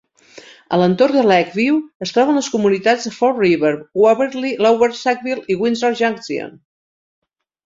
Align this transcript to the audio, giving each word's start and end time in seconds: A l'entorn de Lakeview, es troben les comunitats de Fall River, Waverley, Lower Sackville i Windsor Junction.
A 0.75 0.77
l'entorn 0.83 1.17
de 1.17 1.25
Lakeview, 1.31 1.77
es 2.05 2.13
troben 2.15 2.39
les 2.39 2.49
comunitats 2.55 3.05
de 3.09 3.11
Fall 3.19 3.35
River, 3.43 3.75
Waverley, 4.05 4.55
Lower 4.67 4.91
Sackville 5.03 5.45
i 5.45 5.59
Windsor 5.61 5.95
Junction. 6.03 6.51